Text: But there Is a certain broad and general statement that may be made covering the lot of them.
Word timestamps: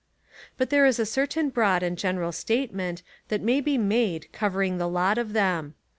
But 0.57 0.71
there 0.71 0.87
Is 0.87 0.97
a 0.97 1.05
certain 1.05 1.49
broad 1.49 1.83
and 1.83 1.95
general 1.95 2.31
statement 2.31 3.03
that 3.27 3.43
may 3.43 3.61
be 3.61 3.77
made 3.77 4.29
covering 4.33 4.79
the 4.79 4.89
lot 4.89 5.19
of 5.19 5.33
them. 5.33 5.75